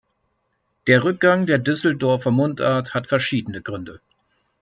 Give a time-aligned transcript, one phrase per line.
[0.87, 4.01] Der Rückgang der Düsseldorfer Mundart hat verschiedene Gründe.